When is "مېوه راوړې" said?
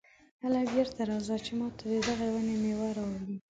2.61-3.37